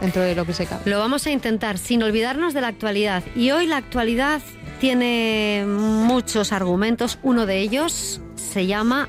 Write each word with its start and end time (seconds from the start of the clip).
dentro 0.00 0.22
de 0.22 0.34
lo 0.34 0.44
que 0.44 0.52
se 0.52 0.66
cabe. 0.66 0.90
Lo 0.90 0.98
vamos 0.98 1.26
a 1.26 1.30
intentar 1.30 1.78
sin 1.78 2.02
olvidarnos 2.02 2.54
de 2.54 2.60
la 2.60 2.68
actualidad. 2.68 3.22
Y 3.34 3.50
hoy 3.50 3.66
la 3.66 3.76
actualidad 3.76 4.40
tiene 4.80 5.64
muchos 5.66 6.52
argumentos. 6.52 7.18
Uno 7.22 7.46
de 7.46 7.60
ellos 7.60 8.20
se 8.34 8.66
llama 8.66 9.08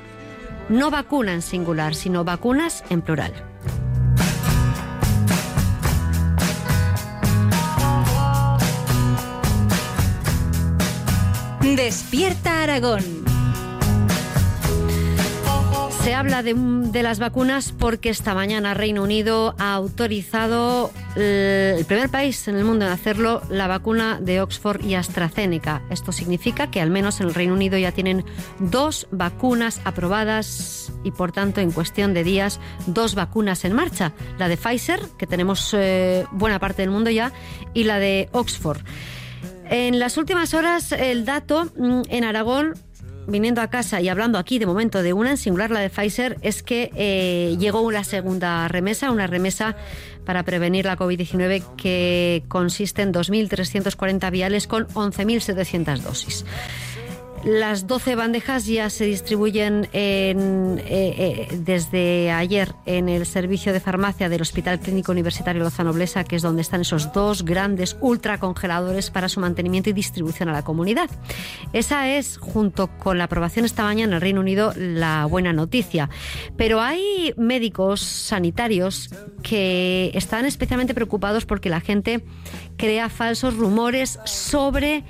no 0.68 0.90
vacuna 0.90 1.32
en 1.32 1.42
singular, 1.42 1.94
sino 1.94 2.24
vacunas 2.24 2.84
en 2.90 3.02
plural. 3.02 3.32
Despierta 11.76 12.62
Aragón. 12.62 13.04
Se 16.02 16.14
habla 16.14 16.42
de, 16.42 16.54
de, 16.54 17.02
las 17.02 17.18
vacunas 17.18 17.72
porque 17.72 18.08
esta 18.08 18.34
mañana 18.34 18.72
Reino 18.72 19.02
Unido 19.02 19.54
ha 19.58 19.74
autorizado 19.74 20.90
eh, 21.16 21.74
el 21.76 21.84
primer 21.84 22.08
país 22.08 22.48
en 22.48 22.56
el 22.56 22.64
mundo 22.64 22.86
en 22.86 22.92
hacerlo 22.92 23.42
la 23.50 23.66
vacuna 23.66 24.18
de 24.20 24.40
Oxford 24.40 24.84
y 24.84 24.94
AstraZeneca. 24.94 25.82
Esto 25.90 26.12
significa 26.12 26.70
que 26.70 26.80
al 26.80 26.90
menos 26.90 27.20
en 27.20 27.26
el 27.26 27.34
Reino 27.34 27.54
Unido 27.54 27.76
ya 27.76 27.92
tienen 27.92 28.24
dos 28.58 29.08
vacunas 29.10 29.80
aprobadas 29.84 30.92
y 31.04 31.10
por 31.10 31.32
tanto 31.32 31.60
en 31.60 31.72
cuestión 31.72 32.14
de 32.14 32.24
días 32.24 32.60
dos 32.86 33.14
vacunas 33.14 33.64
en 33.64 33.74
marcha. 33.74 34.12
La 34.38 34.48
de 34.48 34.56
Pfizer, 34.56 35.00
que 35.18 35.26
tenemos 35.26 35.74
eh, 35.76 36.24
buena 36.32 36.58
parte 36.58 36.82
del 36.82 36.90
mundo 36.90 37.10
ya, 37.10 37.32
y 37.74 37.84
la 37.84 37.98
de 37.98 38.28
Oxford. 38.32 38.80
En 39.70 39.98
las 39.98 40.16
últimas 40.16 40.54
horas 40.54 40.92
el 40.92 41.26
dato 41.26 41.66
mm, 41.76 42.02
en 42.08 42.24
Aragón 42.24 42.74
viniendo 43.28 43.60
a 43.60 43.68
casa 43.68 44.00
y 44.00 44.08
hablando 44.08 44.38
aquí 44.38 44.58
de 44.58 44.66
momento 44.66 45.02
de 45.02 45.12
una 45.12 45.30
en 45.30 45.36
singular, 45.36 45.70
la 45.70 45.80
de 45.80 45.90
Pfizer, 45.90 46.38
es 46.42 46.62
que 46.62 46.90
eh, 46.96 47.56
llegó 47.58 47.82
una 47.82 48.02
segunda 48.02 48.66
remesa, 48.68 49.10
una 49.10 49.26
remesa 49.26 49.76
para 50.24 50.42
prevenir 50.42 50.86
la 50.86 50.96
COVID-19 50.96 51.62
que 51.76 52.42
consiste 52.48 53.02
en 53.02 53.12
2.340 53.12 54.30
viales 54.30 54.66
con 54.66 54.88
11.700 54.88 55.98
dosis. 56.00 56.44
Las 57.48 57.86
12 57.86 58.14
bandejas 58.14 58.66
ya 58.66 58.90
se 58.90 59.06
distribuyen 59.06 59.88
en, 59.94 60.78
eh, 60.80 60.84
eh, 60.86 61.48
desde 61.58 62.30
ayer 62.30 62.74
en 62.84 63.08
el 63.08 63.24
servicio 63.24 63.72
de 63.72 63.80
farmacia 63.80 64.28
del 64.28 64.42
Hospital 64.42 64.80
Clínico 64.80 65.12
Universitario 65.12 65.62
Lozano 65.62 65.94
Blesa, 65.94 66.24
que 66.24 66.36
es 66.36 66.42
donde 66.42 66.60
están 66.60 66.82
esos 66.82 67.10
dos 67.14 67.46
grandes 67.46 67.96
ultracongeladores 68.02 69.10
para 69.10 69.30
su 69.30 69.40
mantenimiento 69.40 69.88
y 69.88 69.94
distribución 69.94 70.50
a 70.50 70.52
la 70.52 70.62
comunidad. 70.62 71.08
Esa 71.72 72.10
es, 72.10 72.36
junto 72.36 72.88
con 72.98 73.16
la 73.16 73.24
aprobación 73.24 73.64
esta 73.64 73.82
mañana 73.82 74.10
en 74.10 74.14
el 74.16 74.20
Reino 74.20 74.40
Unido, 74.40 74.74
la 74.76 75.24
buena 75.24 75.54
noticia. 75.54 76.10
Pero 76.58 76.82
hay 76.82 77.32
médicos 77.38 78.00
sanitarios 78.02 79.08
que 79.42 80.10
están 80.12 80.44
especialmente 80.44 80.92
preocupados 80.92 81.46
porque 81.46 81.70
la 81.70 81.80
gente 81.80 82.22
crea 82.76 83.08
falsos 83.08 83.56
rumores 83.56 84.18
sobre 84.24 85.02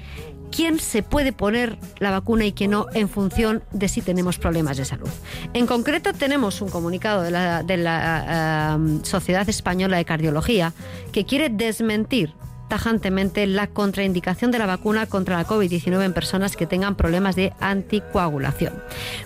quién 0.51 0.79
se 0.79 1.03
puede 1.03 1.33
poner 1.33 1.79
la 1.99 2.11
vacuna 2.11 2.45
y 2.47 2.53
quién 2.53 2.73
no 2.73 2.87
en 2.95 3.09
función 3.09 3.63
de 3.73 3.89
si 3.89 4.03
tenemos 4.03 4.39
problemas 4.39 4.77
de 4.77 4.85
salud. 4.85 5.09
En 5.55 5.67
concreto 5.67 6.13
tenemos 6.13 6.61
un 6.61 6.69
comunicado 6.69 7.23
de 7.23 7.31
la, 7.31 7.63
de 7.63 7.77
la 7.77 8.77
um, 8.77 9.05
Sociedad 9.05 9.49
Española 9.49 9.97
de 9.97 10.05
Cardiología 10.05 10.73
que 11.13 11.25
quiere 11.25 11.49
desmentir 11.49 12.35
tajantemente 12.69 13.47
la 13.47 13.67
contraindicación 13.67 14.51
de 14.51 14.59
la 14.59 14.67
vacuna 14.67 15.07
contra 15.07 15.37
la 15.37 15.47
COVID-19 15.47 16.05
en 16.05 16.13
personas 16.13 16.55
que 16.55 16.67
tengan 16.67 16.97
problemas 16.97 17.35
de 17.35 17.53
anticoagulación. 17.61 18.75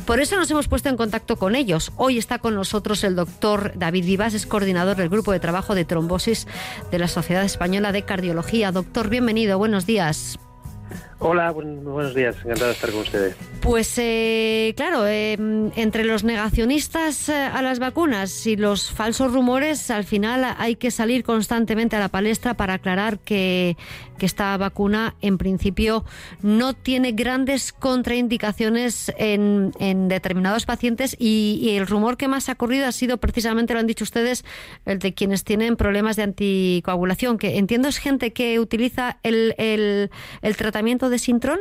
Por 0.07 0.20
eso 0.20 0.36
nos 0.36 0.51
hemos 0.51 0.69
puesto 0.69 0.89
en 0.89 0.97
contacto 0.97 1.36
con 1.36 1.55
ellos. 1.57 1.92
Hoy 1.97 2.19
está 2.19 2.39
con 2.39 2.55
nosotros 2.55 3.05
el 3.05 3.17
doctor 3.17 3.73
David 3.75 4.07
Vivas, 4.07 4.34
es 4.34 4.47
coordinador 4.47 4.97
del 4.97 5.09
Grupo 5.09 5.33
de 5.33 5.41
Trabajo 5.41 5.75
de 5.75 5.84
Trombosis 5.84 6.47
de 6.91 6.98
la 6.98 7.09
Sociedad 7.09 7.45
Española 7.45 7.92
de 7.92 8.03
Cardiología. 8.03 8.73
Doctor, 8.73 9.09
bienvenido, 9.09 9.59
buenos 9.59 9.86
días. 9.86 10.39
Hola, 11.25 11.53
buenos 11.53 12.17
días, 12.17 12.34
encantado 12.39 12.67
de 12.67 12.73
estar 12.73 12.91
con 12.91 13.01
ustedes. 13.01 13.37
Pues 13.62 13.97
eh, 13.97 14.74
claro, 14.77 15.07
eh, 15.07 15.35
entre 15.77 16.02
los 16.02 16.24
negacionistas 16.24 17.29
eh, 17.29 17.35
a 17.35 17.63
las 17.63 17.79
vacunas 17.79 18.45
y 18.48 18.57
los 18.57 18.91
falsos 18.91 19.33
rumores, 19.33 19.89
al 19.92 20.02
final 20.02 20.57
hay 20.58 20.74
que 20.74 20.91
salir 20.91 21.23
constantemente 21.23 21.95
a 21.95 22.01
la 22.01 22.08
palestra 22.08 22.55
para 22.55 22.74
aclarar 22.74 23.20
que, 23.20 23.77
esta 24.23 24.57
vacuna 24.57 25.17
en 25.20 25.36
principio 25.36 26.05
no 26.42 26.74
tiene 26.74 27.11
grandes 27.11 27.73
contraindicaciones 27.73 29.13
en, 29.18 29.73
en 29.80 30.07
determinados 30.07 30.64
pacientes 30.64 31.17
y, 31.18 31.70
el 31.77 31.89
rumor 31.89 32.17
que 32.17 32.29
más 32.29 32.48
ha 32.48 32.55
corrido 32.55 32.86
ha 32.86 32.92
sido 32.92 33.17
precisamente, 33.17 33.74
lo 33.74 33.80
han 33.80 33.89
dicho 33.89 34.05
ustedes, 34.05 34.45
el 34.86 35.01
de 35.01 35.13
quienes 35.13 35.42
tienen 35.42 35.74
problemas 35.74 36.14
de 36.14 36.23
anticoagulación, 36.23 37.36
que 37.36 37.58
entiendo 37.58 37.89
es 37.89 37.98
gente 37.98 38.33
que 38.33 38.61
utiliza 38.61 39.18
el, 39.24 39.57
el 39.58 40.57
tratamiento 40.57 41.11
de 41.11 41.11
Sintrón? 41.18 41.61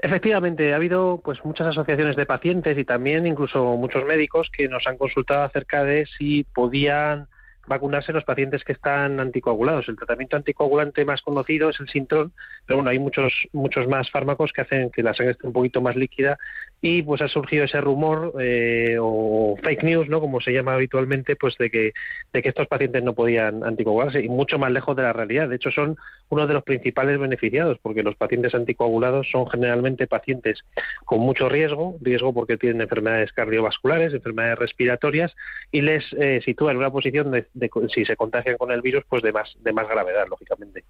Efectivamente, 0.00 0.72
ha 0.72 0.76
habido 0.76 1.20
pues 1.24 1.44
muchas 1.44 1.66
asociaciones 1.66 2.14
de 2.14 2.26
pacientes 2.26 2.78
y 2.78 2.84
también 2.84 3.26
incluso 3.26 3.76
muchos 3.76 4.04
médicos 4.04 4.48
que 4.50 4.68
nos 4.68 4.86
han 4.86 4.96
consultado 4.96 5.42
acerca 5.42 5.82
de 5.82 6.06
si 6.06 6.44
podían 6.44 7.26
vacunarse 7.68 8.12
los 8.12 8.24
pacientes 8.24 8.64
que 8.64 8.72
están 8.72 9.20
anticoagulados. 9.20 9.88
El 9.88 9.96
tratamiento 9.96 10.36
anticoagulante 10.36 11.04
más 11.04 11.22
conocido 11.22 11.70
es 11.70 11.78
el 11.80 11.88
Sintrón, 11.88 12.32
pero 12.66 12.78
bueno, 12.78 12.90
hay 12.90 12.98
muchos 12.98 13.32
muchos 13.52 13.86
más 13.88 14.10
fármacos 14.10 14.52
que 14.52 14.62
hacen 14.62 14.90
que 14.90 15.02
la 15.02 15.14
sangre 15.14 15.32
esté 15.32 15.46
un 15.46 15.52
poquito 15.52 15.80
más 15.80 15.96
líquida 15.96 16.38
y 16.80 17.02
pues 17.02 17.20
ha 17.22 17.28
surgido 17.28 17.64
ese 17.64 17.80
rumor 17.80 18.34
eh, 18.40 18.96
o 19.00 19.56
fake 19.62 19.82
news, 19.82 20.08
¿no? 20.08 20.20
Como 20.20 20.40
se 20.40 20.52
llama 20.52 20.74
habitualmente, 20.74 21.36
pues 21.36 21.56
de 21.58 21.70
que 21.70 21.92
de 22.32 22.42
que 22.42 22.48
estos 22.48 22.66
pacientes 22.68 23.02
no 23.02 23.14
podían 23.14 23.64
anticoagularse 23.64 24.20
y 24.20 24.28
mucho 24.28 24.58
más 24.58 24.70
lejos 24.70 24.96
de 24.96 25.02
la 25.02 25.12
realidad. 25.12 25.48
De 25.48 25.56
hecho, 25.56 25.70
son 25.70 25.96
uno 26.30 26.46
de 26.46 26.54
los 26.54 26.62
principales 26.64 27.18
beneficiados 27.18 27.78
porque 27.82 28.02
los 28.02 28.16
pacientes 28.16 28.54
anticoagulados 28.54 29.28
son 29.30 29.48
generalmente 29.48 30.06
pacientes 30.06 30.64
con 31.04 31.20
mucho 31.20 31.48
riesgo, 31.48 31.96
riesgo 32.00 32.32
porque 32.32 32.56
tienen 32.56 32.80
enfermedades 32.80 33.32
cardiovasculares, 33.32 34.14
enfermedades 34.14 34.58
respiratorias 34.58 35.34
y 35.72 35.80
les 35.82 36.04
eh, 36.14 36.40
sitúa 36.44 36.72
en 36.72 36.78
una 36.78 36.90
posición 36.90 37.30
de, 37.30 37.46
de, 37.58 37.70
si 37.94 38.04
se 38.04 38.16
contagian 38.16 38.56
con 38.56 38.70
el 38.70 38.80
virus, 38.80 39.04
pues 39.08 39.22
de 39.22 39.32
más 39.32 39.48
de 39.58 39.72
más 39.72 39.88
gravedad, 39.88 40.26
lógicamente. 40.28 40.84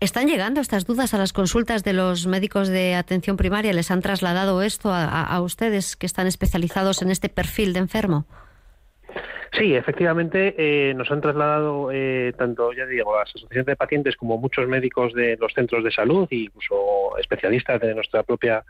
¿Están 0.00 0.26
llegando 0.26 0.60
estas 0.60 0.86
dudas 0.86 1.14
a 1.14 1.18
las 1.18 1.32
consultas 1.32 1.84
de 1.84 1.92
los 1.92 2.26
médicos 2.26 2.68
de 2.68 2.94
atención 2.94 3.36
primaria? 3.36 3.72
¿Les 3.72 3.90
han 3.90 4.02
trasladado 4.02 4.62
esto 4.62 4.92
a, 4.92 5.22
a 5.24 5.40
ustedes 5.40 5.96
que 5.96 6.06
están 6.06 6.26
especializados 6.26 7.02
en 7.02 7.10
este 7.10 7.28
perfil 7.28 7.72
de 7.72 7.80
enfermo? 7.80 8.26
Sí, 9.52 9.74
efectivamente, 9.74 10.54
eh, 10.58 10.94
nos 10.94 11.10
han 11.10 11.20
trasladado 11.20 11.90
eh, 11.92 12.32
tanto, 12.36 12.72
ya 12.72 12.86
digo, 12.86 13.16
las 13.16 13.28
asociaciones 13.28 13.66
de 13.66 13.76
pacientes 13.76 14.16
como 14.16 14.38
muchos 14.38 14.68
médicos 14.68 15.12
de 15.14 15.36
los 15.36 15.52
centros 15.52 15.82
de 15.84 15.90
salud 15.90 16.28
incluso 16.30 17.18
especialistas 17.18 17.80
de 17.80 17.94
nuestra 17.94 18.22
propia 18.22 18.64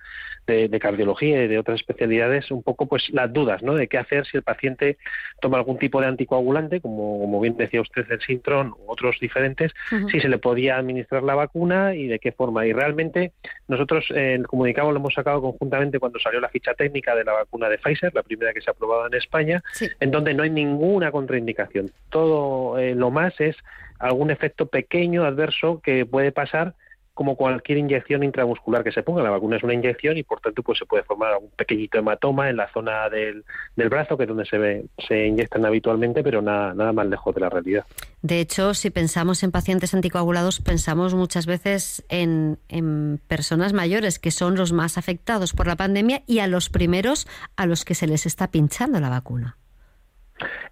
de, 0.47 0.69
de, 0.69 0.81
cardiología 0.81 1.45
y 1.45 1.49
de 1.49 1.59
otras 1.59 1.81
especialidades, 1.81 2.51
un 2.51 2.63
poco 2.63 2.87
pues 2.87 3.11
las 3.11 3.33
dudas, 3.33 3.63
¿no? 3.63 3.75
De 3.75 3.87
qué 3.87 3.99
hacer 3.99 4.25
si 4.27 4.37
el 4.37 4.43
paciente 4.43 4.97
toma 5.41 5.59
algún 5.59 5.79
tipo 5.79 6.01
de 6.01 6.07
anticoagulante, 6.07 6.81
como, 6.81 7.21
como 7.21 7.41
bien 7.41 7.57
decía 7.57 7.83
usted, 7.83 8.11
el 8.11 8.21
Sintron 8.21 8.69
u 8.71 8.91
otros 8.91 9.19
diferentes, 9.21 9.73
uh 9.93 9.97
-huh. 9.97 10.11
si 10.11 10.21
se 10.21 10.29
le 10.29 10.39
podía 10.39 10.79
administrar 10.79 11.23
la 11.23 11.35
vacuna 11.35 11.95
y 11.95 12.07
de 12.07 12.19
qué 12.19 12.33
forma. 12.33 12.67
Y 12.67 12.73
realmente 12.73 13.33
nosotros 13.67 14.07
eh, 14.15 14.35
el 14.35 14.47
comunicado 14.47 14.91
lo 14.91 14.99
hemos 14.99 15.13
sacado 15.13 15.43
conjuntamente 15.43 15.99
cuando 15.99 16.19
salió 16.19 16.41
la 16.41 16.49
ficha 16.49 16.73
técnica 16.75 17.15
de 17.15 17.25
la 17.25 17.33
vacuna 17.33 17.69
de 17.69 17.79
Pfizer, 17.79 18.15
la 18.15 18.23
primera 18.23 18.55
que 18.55 18.63
se 18.63 18.71
ha 18.71 18.73
aprobado 18.73 19.07
en 19.07 19.15
España, 19.15 19.63
sí. 19.73 19.87
en 20.01 20.11
donde 20.11 20.33
no 20.33 20.45
hay 20.45 20.51
ningún 20.51 20.68
ninguna 20.69 21.11
contraindicación. 21.11 21.91
Todo 22.11 22.79
eh, 22.79 22.95
lo 22.95 23.11
más 23.11 23.41
es 23.41 23.57
algún 23.99 24.31
efecto 24.31 24.67
pequeño 24.67 25.25
adverso 25.25 25.81
que 25.83 26.07
puede 26.07 26.33
pasar 26.33 26.75
como 27.19 27.35
cualquier 27.35 27.79
inyección 27.79 28.23
intramuscular 28.23 28.85
que 28.85 28.93
se 28.93 29.03
ponga. 29.03 29.25
La 29.25 29.31
vacuna 29.31 29.57
es 29.57 29.65
una 29.65 29.75
inyección 29.75 30.17
y 30.17 30.23
por 30.23 30.41
tanto 30.41 30.63
pues 30.63 30.79
se 30.79 30.87
puede 30.87 31.03
formar 31.03 31.37
un 31.37 31.51
pequeñito 31.51 31.99
hematoma 31.99 32.49
en 32.49 32.57
la 32.57 32.71
zona 32.73 33.09
del, 33.09 33.45
del 33.75 33.89
brazo, 33.89 34.17
que 34.17 34.23
es 34.23 34.29
donde 34.29 34.47
se 34.47 34.57
ve, 34.57 34.85
se 35.09 35.27
inyectan 35.27 35.67
habitualmente, 35.67 36.23
pero 36.23 36.41
nada, 36.43 36.75
nada 36.75 36.93
más 36.93 37.09
lejos 37.09 37.35
de 37.35 37.41
la 37.41 37.49
realidad. 37.49 37.85
De 38.23 38.39
hecho, 38.39 38.73
si 38.73 38.91
pensamos 38.91 39.43
en 39.43 39.51
pacientes 39.51 39.95
anticoagulados, 39.95 40.61
pensamos 40.61 41.15
muchas 41.15 41.47
veces 41.47 42.05
en, 42.09 42.59
en 42.69 43.19
personas 43.27 43.73
mayores 43.73 44.21
que 44.21 44.31
son 44.31 44.55
los 44.55 44.73
más 44.73 44.97
afectados 44.97 45.55
por 45.55 45.67
la 45.67 45.75
pandemia 45.75 46.23
y 46.29 46.39
a 46.39 46.47
los 46.47 46.71
primeros 46.71 47.27
a 47.57 47.67
los 47.67 47.85
que 47.85 47.97
se 47.97 48.07
les 48.07 48.27
está 48.27 48.53
pinchando 48.53 49.01
la 49.01 49.09
vacuna. 49.09 49.57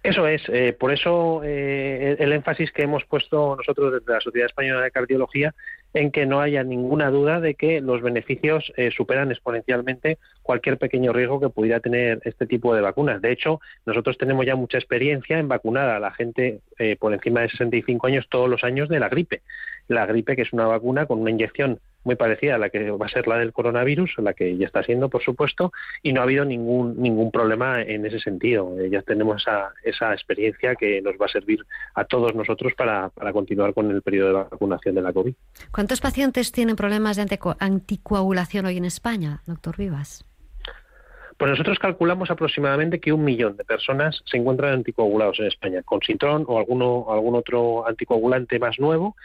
Eso 0.03 0.27
es, 0.27 0.41
eh, 0.47 0.75
por 0.77 0.93
eso 0.93 1.41
eh, 1.43 2.15
el 2.19 2.31
énfasis 2.31 2.71
que 2.71 2.83
hemos 2.83 3.03
puesto 3.05 3.55
nosotros 3.55 3.93
desde 3.93 4.13
la 4.13 4.21
Sociedad 4.21 4.47
Española 4.47 4.81
de 4.81 4.91
Cardiología 4.91 5.53
en 5.93 6.11
que 6.11 6.25
no 6.25 6.41
haya 6.41 6.63
ninguna 6.63 7.09
duda 7.09 7.39
de 7.39 7.55
que 7.55 7.81
los 7.81 8.01
beneficios 8.01 8.71
eh, 8.77 8.91
superan 8.95 9.31
exponencialmente 9.31 10.17
cualquier 10.43 10.77
pequeño 10.77 11.13
riesgo 11.13 11.39
que 11.39 11.49
pudiera 11.49 11.79
tener 11.79 12.21
este 12.23 12.45
tipo 12.45 12.75
de 12.75 12.81
vacunas. 12.81 13.21
De 13.21 13.31
hecho, 13.31 13.59
nosotros 13.85 14.17
tenemos 14.17 14.45
ya 14.45 14.55
mucha 14.55 14.77
experiencia 14.77 15.39
en 15.39 15.47
vacunar 15.47 15.89
a 15.89 15.99
la 15.99 16.11
gente 16.11 16.59
eh, 16.77 16.95
por 16.99 17.13
encima 17.13 17.41
de 17.41 17.49
65 17.49 18.07
años 18.07 18.27
todos 18.29 18.49
los 18.49 18.63
años 18.63 18.89
de 18.89 18.99
la 18.99 19.09
gripe. 19.09 19.41
La 19.87 20.05
gripe, 20.05 20.35
que 20.35 20.41
es 20.43 20.53
una 20.53 20.65
vacuna 20.65 21.05
con 21.05 21.19
una 21.19 21.31
inyección 21.31 21.79
muy 22.03 22.15
parecida 22.15 22.55
a 22.55 22.57
la 22.57 22.69
que 22.69 22.89
va 22.91 23.05
a 23.05 23.09
ser 23.09 23.27
la 23.27 23.37
del 23.37 23.51
coronavirus, 23.51 24.15
la 24.19 24.33
que 24.33 24.55
ya 24.57 24.65
está 24.65 24.81
siendo, 24.81 25.09
por 25.09 25.21
supuesto, 25.23 25.73
y 26.01 26.13
no 26.13 26.21
ha 26.21 26.23
habido 26.23 26.45
ningún 26.45 27.01
ningún 27.01 27.31
problema 27.31 27.81
en 27.81 28.05
ese 28.05 28.19
sentido. 28.19 28.79
Eh, 28.79 28.89
ya 28.89 29.01
tenemos 29.01 29.41
esa, 29.41 29.73
esa 29.83 30.13
experiencia 30.13 30.75
que 30.75 31.01
nos 31.01 31.15
va 31.15 31.25
a 31.25 31.29
servir 31.29 31.59
a 31.95 32.05
todos 32.05 32.33
nosotros 32.33 32.73
para, 32.75 33.09
para 33.09 33.33
continuar 33.33 33.73
con 33.73 33.91
el 33.91 34.01
periodo 34.01 34.27
de 34.27 34.33
vacunación 34.33 34.95
de 34.95 35.01
la 35.01 35.11
COVID. 35.11 35.33
¿Cuántos 35.71 35.99
pacientes 35.99 36.51
tienen 36.51 36.75
problemas 36.75 37.17
de 37.17 37.27
anticoagulación 37.59 38.65
hoy 38.65 38.77
en 38.77 38.85
España, 38.85 39.41
doctor 39.45 39.75
Vivas? 39.77 40.23
Pues 41.37 41.51
nosotros 41.51 41.77
calculamos 41.77 42.31
aproximadamente 42.31 42.99
que 42.99 43.13
un 43.13 43.23
millón 43.23 43.57
de 43.57 43.63
personas 43.63 44.23
se 44.25 44.37
encuentran 44.37 44.73
anticoagulados 44.73 45.39
en 45.39 45.45
España, 45.45 45.83
con 45.83 45.99
Citrón 46.01 46.45
o 46.47 46.57
alguno, 46.57 47.05
algún 47.09 47.35
otro 47.35 47.87
anticoagulante 47.87 48.57
más 48.57 48.79
nuevo. 48.79 49.15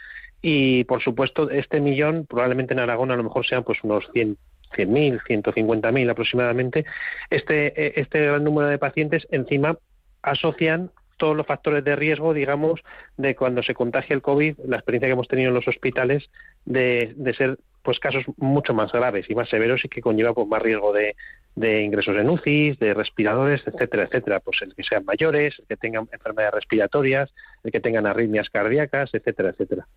Y, 0.43 0.83
por 0.83 1.01
supuesto, 1.01 1.49
este 1.49 1.79
millón 1.79 2.27
probablemente 2.27 2.73
en 2.73 2.79
Aragón 2.81 3.09
a 3.09 3.15
lo 3.15 3.23
mejor 3.23 3.47
sean 3.47 3.63
pues 3.63 3.79
unos 3.83 4.07
100 4.13 4.37
100.000, 4.73 5.21
150.000 5.21 6.09
aproximadamente. 6.09 6.85
Este, 7.29 7.67
eh, 7.67 7.93
este 7.97 8.19
gran 8.21 8.43
número 8.43 8.67
de 8.67 8.79
pacientes 8.79 9.27
encima 9.31 9.77
asocian 10.23 10.91
todos 11.17 11.37
los 11.37 11.45
factores 11.45 11.83
de 11.83 11.95
riesgo, 11.95 12.33
digamos, 12.33 12.81
de 13.17 13.35
cuando 13.35 13.61
se 13.63 13.75
contagia 13.75 14.15
el 14.15 14.21
COVID, 14.21 14.57
la 14.65 14.77
experiencia 14.77 15.07
que 15.07 15.13
hemos 15.13 15.27
tenido 15.27 15.49
en 15.49 15.55
los 15.55 15.67
hospitales 15.67 16.29
de, 16.65 17.13
de 17.15 17.33
ser 17.33 17.59
pues 17.83 17.99
casos 17.99 18.23
mucho 18.37 18.73
más 18.73 18.91
graves 18.91 19.29
y 19.29 19.35
más 19.35 19.49
severos 19.49 19.83
y 19.83 19.89
que 19.89 20.01
conlleva 20.01 20.33
pues, 20.33 20.47
más 20.47 20.61
riesgo 20.61 20.93
de, 20.93 21.15
de 21.55 21.83
ingresos 21.83 22.15
en 22.17 22.29
UCI, 22.29 22.77
de 22.79 22.93
respiradores, 22.93 23.61
etcétera, 23.65 24.03
etcétera. 24.03 24.39
Pues 24.39 24.61
el 24.61 24.73
que 24.73 24.83
sean 24.83 25.05
mayores, 25.05 25.55
el 25.59 25.65
que 25.67 25.77
tengan 25.77 26.07
enfermedades 26.11 26.55
respiratorias, 26.55 27.29
el 27.63 27.71
que 27.71 27.79
tengan 27.79 28.07
arritmias 28.07 28.49
cardíacas, 28.49 29.11
etcétera, 29.13 29.49
etcétera. 29.49 29.87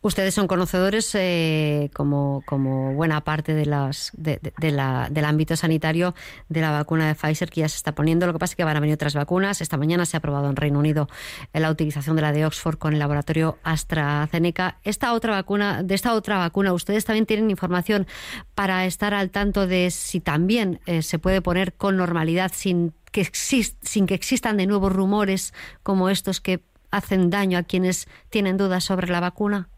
Ustedes 0.00 0.34
son 0.34 0.46
conocedores, 0.46 1.14
eh, 1.14 1.90
como, 1.94 2.42
como 2.46 2.94
buena 2.94 3.22
parte 3.22 3.54
de 3.54 3.66
las, 3.66 4.10
de, 4.14 4.40
la, 4.70 5.08
del 5.10 5.24
ámbito 5.24 5.56
sanitario, 5.56 6.14
de 6.48 6.60
la 6.60 6.70
vacuna 6.70 7.06
de 7.06 7.14
Pfizer 7.14 7.50
que 7.50 7.60
ya 7.60 7.68
se 7.68 7.76
está 7.76 7.94
poniendo. 7.94 8.26
Lo 8.26 8.32
que 8.32 8.38
pasa 8.38 8.52
es 8.52 8.56
que 8.56 8.64
van 8.64 8.76
a 8.76 8.80
venir 8.80 8.94
otras 8.94 9.14
vacunas. 9.14 9.60
Esta 9.60 9.76
mañana 9.76 10.04
se 10.06 10.16
ha 10.16 10.18
aprobado 10.18 10.48
en 10.48 10.56
Reino 10.56 10.78
Unido 10.78 11.08
la 11.52 11.70
utilización 11.70 12.16
de 12.16 12.22
la 12.22 12.32
de 12.32 12.46
Oxford 12.46 12.78
con 12.78 12.94
el 12.94 12.98
laboratorio 12.98 13.58
AstraZeneca. 13.62 14.78
Esta 14.82 15.12
otra 15.12 15.32
vacuna, 15.32 15.82
de 15.82 15.94
esta 15.94 16.14
otra 16.14 16.38
vacuna, 16.38 16.72
ustedes 16.72 17.04
también 17.04 17.21
tienen 17.26 17.50
información 17.50 18.06
para 18.54 18.86
estar 18.86 19.14
al 19.14 19.30
tanto 19.30 19.66
de 19.66 19.90
si 19.90 20.20
también 20.20 20.80
eh, 20.86 21.02
se 21.02 21.18
puede 21.18 21.42
poner 21.42 21.74
con 21.74 21.96
normalidad 21.96 22.52
sin 22.54 22.92
que, 23.10 23.28
sin 23.32 24.06
que 24.06 24.14
existan 24.14 24.56
de 24.56 24.66
nuevo 24.66 24.88
rumores 24.88 25.52
como 25.82 26.08
estos 26.08 26.40
que 26.40 26.62
hacen 26.90 27.30
daño 27.30 27.58
a 27.58 27.62
quienes 27.62 28.06
tienen 28.30 28.56
dudas 28.56 28.84
sobre 28.84 29.08
la 29.08 29.20
vacuna? 29.20 29.68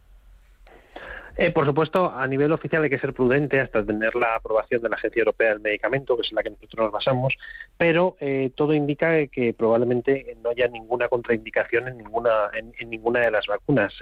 Eh, 1.36 1.50
por 1.50 1.66
supuesto, 1.66 2.12
a 2.14 2.26
nivel 2.26 2.52
oficial 2.52 2.84
hay 2.84 2.90
que 2.90 2.98
ser 2.98 3.12
prudente 3.12 3.60
hasta 3.60 3.84
tener 3.84 4.14
la 4.14 4.36
aprobación 4.36 4.82
de 4.82 4.88
la 4.88 4.96
Agencia 4.96 5.20
Europea 5.20 5.50
del 5.50 5.60
Medicamento, 5.60 6.16
que 6.16 6.22
es 6.22 6.31
en 6.31 6.36
la 6.36 6.42
que 6.42 6.50
nosotros 6.50 6.84
nos 6.84 6.92
basamos, 6.92 7.36
pero 7.76 8.16
eh, 8.20 8.52
todo 8.54 8.72
indica 8.72 9.26
que 9.26 9.52
probablemente 9.52 10.36
no 10.42 10.50
haya 10.50 10.69
ninguna 10.69 11.08
contraindicación 11.08 11.88
en 11.88 11.98
ninguna, 11.98 12.50
en, 12.54 12.88
ninguna 12.88 13.20
de 13.20 13.31
las 13.32 13.46
vacunas. 13.46 13.92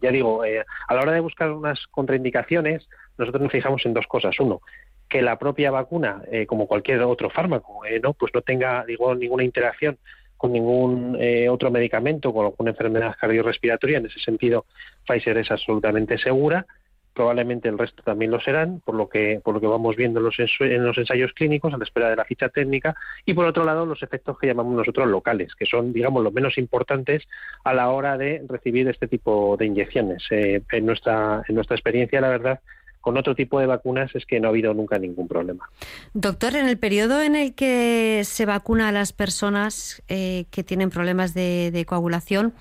ya 0.00 0.10
digo, 0.10 0.42
a 0.42 0.94
la 0.94 1.00
hora 1.00 1.12
de 1.12 1.20
buscar 1.20 1.50
unas 1.50 1.86
contraindicaciones, 1.88 2.88
nosotros 3.18 3.42
nos 3.42 3.52
fijamos 3.52 3.84
en 3.84 3.94
dos 3.94 4.06
cosas. 4.06 4.38
Uno, 4.38 4.60
que 5.08 5.22
la 5.22 5.38
propia 5.38 5.70
vacuna, 5.70 6.22
eh, 6.30 6.46
como 6.46 6.66
cualquier 6.66 7.02
otro 7.02 7.30
fármaco, 7.30 7.84
eh, 7.84 8.00
no, 8.02 8.12
pues 8.14 8.32
no 8.34 8.42
tenga 8.42 8.84
digo, 8.84 9.14
ninguna 9.14 9.44
interacción 9.44 9.98
con 10.36 10.52
ningún 10.52 11.16
eh, 11.20 11.48
otro 11.48 11.70
medicamento, 11.70 12.32
con 12.32 12.46
alguna 12.46 12.70
enfermedad 12.70 13.16
cardiorrespiratoria. 13.18 13.98
En 13.98 14.06
ese 14.06 14.20
sentido, 14.20 14.66
Pfizer 15.06 15.38
es 15.38 15.50
absolutamente 15.50 16.18
segura. 16.18 16.66
Probablemente 17.14 17.70
el 17.70 17.78
resto 17.78 18.02
también 18.02 18.30
lo 18.30 18.40
serán, 18.40 18.80
por 18.80 18.94
lo 18.94 19.08
que 19.08 19.40
por 19.42 19.54
lo 19.54 19.60
que 19.60 19.66
vamos 19.66 19.96
viendo 19.96 20.20
en 20.20 20.26
los, 20.26 20.36
en 20.38 20.84
los 20.84 20.98
ensayos 20.98 21.32
clínicos 21.32 21.72
a 21.72 21.78
la 21.78 21.84
espera 21.84 22.10
de 22.10 22.16
la 22.16 22.26
ficha 22.26 22.50
técnica. 22.50 22.94
Y 23.24 23.32
por 23.32 23.46
otro 23.46 23.64
lado, 23.64 23.86
los 23.86 24.02
efectos 24.02 24.38
que 24.38 24.48
llamamos 24.48 24.76
nosotros 24.76 25.08
locales, 25.08 25.54
que 25.54 25.64
son, 25.64 25.94
digamos, 25.94 26.22
los 26.22 26.32
menos 26.34 26.58
importantes 26.58 27.22
a 27.64 27.72
la 27.72 27.88
hora 27.88 28.18
de 28.18 28.44
recibir 28.46 28.86
este 28.88 29.08
tipo 29.08 29.56
de 29.58 29.64
inyecciones. 29.64 30.26
en 30.30 30.84
nuestra 30.84 31.42
en 31.48 31.54
nuestra 31.54 31.76
experiencia, 31.76 32.20
la 32.20 32.28
verdad 32.28 32.60
con 33.06 33.16
otro 33.16 33.36
tipo 33.36 33.60
de 33.60 33.66
vacunas 33.66 34.12
es 34.16 34.26
que 34.26 34.40
no 34.40 34.48
ha 34.48 34.50
habido 34.50 34.74
nunca 34.74 34.98
ningún 34.98 35.28
problema. 35.28 35.70
Doctor, 36.12 36.56
en 36.56 36.66
el 36.66 36.76
periodo 36.76 37.22
en 37.22 37.36
el 37.36 37.54
que 37.54 38.22
se 38.24 38.46
vacuna 38.46 38.88
a 38.88 38.92
las 38.92 39.12
personas 39.12 40.02
eh, 40.08 40.46
que 40.50 40.64
tienen 40.64 40.90
problemas 40.90 41.32
de, 41.32 41.84
coagulación, 41.86 42.52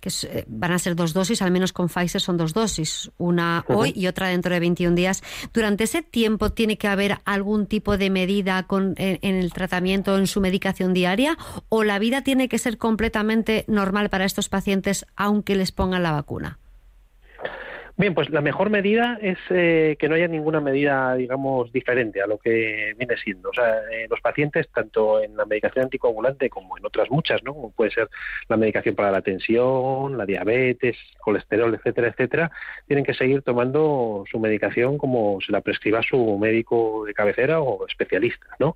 que 0.00 0.08
eh, 0.08 0.46
van 0.48 0.72
a 0.72 0.78
ser 0.78 0.96
dos 0.96 1.12
dosis, 1.12 1.42
al 1.42 1.50
menos 1.50 1.74
con 1.74 1.90
Pfizer 1.90 2.22
son 2.22 2.38
dos 2.38 2.54
dosis, 2.54 3.10
una 3.18 3.66
hoy 3.68 3.92
y 3.94 4.06
otra 4.06 4.28
dentro 4.28 4.54
de 4.54 4.60
21 4.60 4.96
días. 4.96 5.22
Durante 5.52 5.84
ese 5.84 6.00
tiempo 6.00 6.48
tiene 6.48 6.78
que 6.78 6.88
haber 6.88 7.18
algún 7.26 7.66
tipo 7.66 7.98
de 7.98 8.08
medida 8.08 8.62
con, 8.62 8.94
en, 8.96 9.18
en, 9.20 9.34
el 9.34 9.52
tratamiento, 9.52 10.16
en 10.16 10.26
su 10.26 10.40
medicación 10.40 10.94
diaria, 10.94 11.36
o 11.68 11.84
la 11.84 11.98
vida 11.98 12.22
tiene 12.22 12.48
que 12.48 12.56
ser 12.56 12.78
completamente 12.78 13.66
normal 13.68 14.08
para 14.08 14.24
estos 14.24 14.48
pacientes 14.48 15.04
aunque 15.14 15.56
les 15.56 15.72
pongan 15.72 16.02
la 16.02 16.12
vacuna. 16.12 16.58
Bien, 18.00 18.14
pues 18.14 18.30
la 18.30 18.40
mejor 18.40 18.70
medida 18.70 19.18
es 19.20 19.36
eh, 19.50 19.94
que 19.98 20.08
no 20.08 20.14
haya 20.14 20.26
ninguna 20.26 20.58
medida, 20.58 21.14
digamos, 21.16 21.70
diferente 21.70 22.22
a 22.22 22.26
lo 22.26 22.38
que 22.38 22.94
viene 22.96 23.14
siendo. 23.18 23.50
O 23.50 23.52
sea, 23.52 23.76
eh, 23.92 24.06
los 24.08 24.22
pacientes, 24.22 24.70
tanto 24.72 25.22
en 25.22 25.36
la 25.36 25.44
medicación 25.44 25.84
anticoagulante 25.84 26.48
como 26.48 26.78
en 26.78 26.86
otras 26.86 27.10
muchas, 27.10 27.42
¿no? 27.42 27.52
Como 27.52 27.72
puede 27.72 27.90
ser 27.90 28.08
la 28.48 28.56
medicación 28.56 28.94
para 28.94 29.10
la 29.10 29.20
tensión, 29.20 30.16
la 30.16 30.24
diabetes, 30.24 30.96
colesterol, 31.18 31.74
etcétera, 31.74 32.08
etcétera, 32.08 32.50
tienen 32.86 33.04
que 33.04 33.12
seguir 33.12 33.42
tomando 33.42 34.24
su 34.30 34.40
medicación 34.40 34.96
como 34.96 35.38
se 35.42 35.52
la 35.52 35.60
prescriba 35.60 36.02
su 36.02 36.38
médico 36.38 37.04
de 37.04 37.12
cabecera 37.12 37.60
o 37.60 37.86
especialista, 37.86 38.46
¿no? 38.58 38.74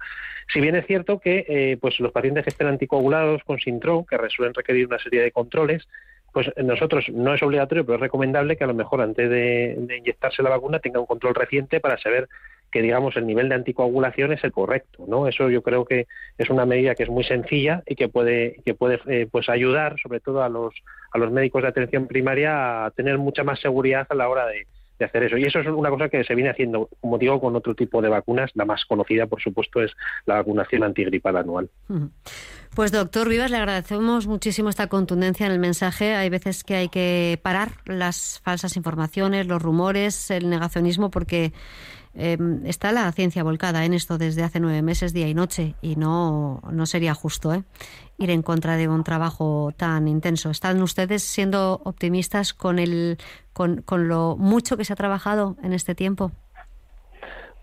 Si 0.53 0.61
bien 0.61 0.76
es 0.76 0.87
cierto 0.87 1.19
que, 1.19 1.47
eh, 1.49 1.79
pues 1.81 1.99
los 1.99 2.12
pacientes 2.12 2.44
que 2.44 2.50
estén 2.50 2.67
anticoagulados 2.67 3.43
con 3.44 3.59
síndrome, 3.59 4.05
que 4.06 4.19
suelen 4.29 4.53
requerir 4.53 4.87
una 4.87 4.99
serie 4.99 5.23
de 5.23 5.32
controles, 5.32 5.88
pues 6.34 6.50
nosotros 6.56 7.08
no 7.10 7.32
es 7.32 7.42
obligatorio, 7.44 7.86
pero 7.86 7.94
es 7.94 8.00
recomendable 8.00 8.56
que 8.56 8.64
a 8.64 8.66
lo 8.66 8.75
mejor 8.75 9.00
antes 9.00 9.31
de, 9.31 9.78
inyectarse 9.98 10.42
la 10.42 10.50
vacuna 10.50 10.81
tenga 10.81 10.98
un 10.98 11.06
control 11.06 11.32
reciente 11.32 11.78
para 11.78 11.96
saber 11.96 12.28
que 12.72 12.82
digamos 12.82 13.16
el 13.16 13.25
nivel 13.25 13.48
de 13.48 13.54
anticoagulación 13.54 14.32
es 14.32 14.42
el 14.42 14.50
correcto, 14.50 15.04
¿no? 15.06 15.28
Eso 15.28 15.48
yo 15.48 15.62
creo 15.62 15.84
que 15.84 16.08
es 16.36 16.50
una 16.50 16.66
medida 16.66 16.96
que 16.96 17.04
es 17.04 17.08
muy 17.08 17.22
sencilla 17.22 17.84
y 17.86 17.94
que 17.94 18.08
puede 18.08 18.56
que 18.64 18.75
puede 18.75 18.98
eh, 19.06 19.28
pues 19.31 19.48
ayudar 19.48 19.96
sobre 20.02 20.19
todo 20.19 20.42
a 20.42 20.48
los 20.48 20.75
a 21.12 21.19
los 21.19 21.31
médicos 21.31 21.62
de 21.62 21.69
atención 21.69 22.08
primaria 22.08 22.84
a 22.84 22.90
tener 22.90 23.16
mucha 23.16 23.44
más 23.44 23.60
seguridad 23.60 24.08
a 24.10 24.14
la 24.16 24.28
hora 24.28 24.48
de, 24.48 24.66
hacer 25.00 25.25
eso. 25.25 25.37
Y 25.37 25.44
eso 25.44 25.61
es 25.61 25.67
una 25.67 25.91
cosa 25.91 26.08
que 26.08 26.23
se 26.25 26.35
viene 26.35 26.50
haciendo, 26.50 26.88
como 27.00 27.19
digo, 27.19 27.41
con 27.41 27.56
otro 27.56 27.75
tipo 27.75 28.00
de 28.02 28.08
vacunas. 28.08 28.50
La 28.55 28.64
más 28.64 28.85
conocida, 28.85 29.26
por 29.26 29.41
supuesto, 29.41 29.82
es 29.82 29.93
la 30.26 30.35
vacunación 30.35 30.85
antigripal 30.85 31.37
anual. 31.37 31.70
Pues 32.75 32.93
doctor 32.93 33.29
Vivas, 33.29 33.50
le 33.50 33.56
agradecemos 33.56 34.26
muchísimo 34.26 34.69
esta 34.69 34.88
contundencia 34.88 35.46
en 35.46 35.52
el 35.52 35.58
mensaje. 35.58 36.14
Hay 36.14 36.29
veces 36.29 36.64
que 36.64 36.75
hay 36.75 36.88
que 36.88 37.38
parar 37.43 37.70
las 37.87 38.41
falsas 38.44 38.76
informaciones, 38.76 39.47
los 39.47 39.62
rumores, 39.62 40.30
el 40.30 40.50
negacionismo, 40.50 41.11
porque 41.11 41.52
em, 42.16 42.64
está 42.66 42.92
la 42.92 43.11
ciencia 43.12 43.42
volcada 43.42 43.85
en 43.85 43.94
esto 43.94 44.18
desde 44.18 44.42
hace 44.42 44.61
nueve 44.61 44.83
meses, 44.83 45.12
día 45.12 45.28
y 45.28 45.35
noche, 45.35 45.75
y 45.83 45.97
no, 45.97 46.62
no 46.71 46.87
sería 46.87 47.14
justo 47.14 47.54
¿eh? 47.54 47.62
ir 48.18 48.30
en 48.30 48.42
contra 48.42 48.76
de 48.76 48.88
un 48.88 49.04
trabajo 49.04 49.73
tan 49.76 50.09
intenso. 50.09 50.50
¿Están 50.50 50.83
ustedes 50.83 51.23
siendo 51.23 51.80
optimistas 51.85 52.54
con, 52.54 52.78
el, 52.78 53.18
con, 53.52 53.83
con 53.83 54.09
lo 54.09 54.37
mucho 54.37 54.76
que 54.76 54.85
se 54.85 54.92
ha 54.92 54.97
trabajado 54.97 55.56
en 55.62 55.73
este 55.73 55.94
tiempo? 55.94 56.33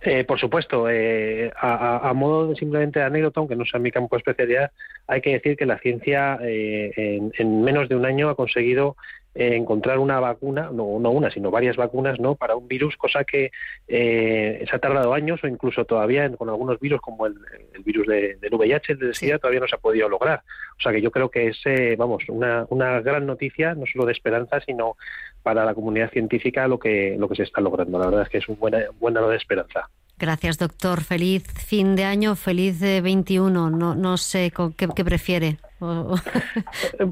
Eh, 0.03 0.23
por 0.23 0.39
supuesto, 0.39 0.89
eh, 0.89 1.51
a, 1.55 2.11
modo 2.15 2.47
de 2.47 2.55
simplemente 2.55 3.03
anécdota, 3.03 3.39
aunque 3.39 3.55
no 3.55 3.65
sea 3.65 3.79
mi 3.79 3.91
campo 3.91 4.15
de 4.15 4.21
especialidad, 4.21 4.71
hay 5.05 5.21
que 5.21 5.33
decir 5.33 5.55
que 5.55 5.67
la 5.67 5.77
ciencia 5.77 6.39
eh, 6.41 7.21
en, 7.37 7.61
menos 7.61 7.87
de 7.87 7.95
un 7.95 8.05
año 8.05 8.29
ha 8.29 8.35
conseguido 8.35 8.95
encontrar 9.33 9.99
una 9.99 10.19
vacuna, 10.19 10.69
no, 10.73 10.83
una, 10.83 11.31
sino 11.31 11.51
varias 11.51 11.77
vacunas, 11.77 12.19
¿no? 12.19 12.35
Para 12.35 12.55
un 12.55 12.67
virus, 12.67 12.97
cosa 12.97 13.23
que 13.23 13.51
se 13.87 14.69
ha 14.71 14.79
tardado 14.79 15.13
años 15.13 15.39
o 15.43 15.47
incluso 15.47 15.85
todavía 15.85 16.29
con 16.35 16.49
algunos 16.49 16.79
virus 16.79 16.99
como 17.01 17.27
el, 17.27 17.35
virus 17.83 18.07
de, 18.07 18.35
del 18.41 18.53
VIH, 18.53 18.93
el 18.93 18.99
de 18.99 19.13
SIDA, 19.13 19.39
todavía 19.39 19.61
no 19.61 19.67
se 19.67 19.75
ha 19.75 19.79
podido 19.79 20.09
lograr. 20.09 20.41
O 20.77 20.81
sea 20.81 20.91
que 20.91 21.01
yo 21.01 21.11
creo 21.11 21.29
que 21.29 21.47
es, 21.47 21.97
vamos, 21.97 22.23
una, 22.27 22.65
una 22.69 23.01
gran 23.01 23.25
noticia, 23.25 23.73
no 23.73 23.85
solo 23.85 24.05
de 24.05 24.11
esperanza, 24.11 24.59
sino 24.61 24.97
para 25.43 25.65
la 25.65 25.73
comunidad 25.73 26.11
científica 26.11 26.67
lo 26.67 26.79
que, 26.79 27.15
lo 27.17 27.27
que 27.27 27.35
se 27.35 27.43
está 27.43 27.61
logrando. 27.61 27.99
La 27.99 28.05
verdad 28.05 28.23
es 28.23 28.29
que 28.29 28.37
es 28.39 28.49
un 28.49 28.59
buen, 28.59 28.73
buen 28.99 29.13
de 29.13 29.35
esperanza. 29.35 29.89
Gracias, 30.17 30.57
doctor. 30.57 31.01
Feliz 31.01 31.43
fin 31.65 31.95
de 31.95 32.03
año, 32.03 32.35
feliz 32.35 32.79
de 32.79 33.01
21. 33.01 33.69
No, 33.69 33.95
no 33.95 34.17
sé 34.17 34.51
qué, 34.77 34.87
qué 34.95 35.03
prefiere. 35.03 35.57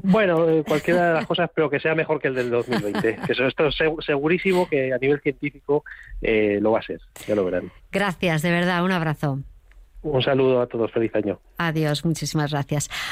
Bueno, 0.02 0.48
eh, 0.48 0.64
cualquiera 0.66 1.08
de 1.08 1.14
las 1.14 1.26
cosas, 1.26 1.50
pero 1.54 1.68
que 1.68 1.80
sea 1.80 1.94
mejor 1.94 2.20
que 2.20 2.28
el 2.28 2.34
del 2.34 2.50
2020. 2.50 3.16
Que 3.26 3.32
eso, 3.32 3.46
esto 3.46 3.66
es 3.68 3.76
segurísimo 4.04 4.68
que 4.68 4.92
a 4.92 4.98
nivel 4.98 5.20
científico 5.20 5.84
eh, 6.22 6.58
lo 6.60 6.72
va 6.72 6.78
a 6.78 6.82
ser. 6.82 7.00
Ya 7.26 7.34
lo 7.34 7.44
verán. 7.44 7.70
Gracias, 7.90 8.42
de 8.42 8.50
verdad. 8.50 8.84
Un 8.84 8.92
abrazo. 8.92 9.40
Un 10.02 10.22
saludo 10.22 10.62
a 10.62 10.66
todos. 10.66 10.90
Feliz 10.92 11.14
año. 11.14 11.38
Adiós. 11.58 12.04
Muchísimas 12.04 12.52
gracias. 12.52 12.88